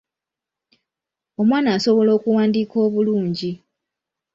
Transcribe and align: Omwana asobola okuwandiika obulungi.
Omwana 1.41 1.69
asobola 1.77 2.11
okuwandiika 2.17 2.75
obulungi. 2.85 3.51